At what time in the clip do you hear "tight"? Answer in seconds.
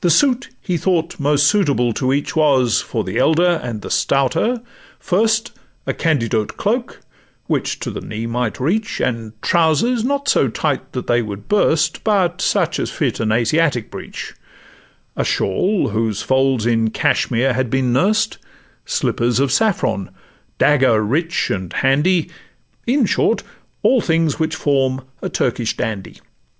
10.46-10.92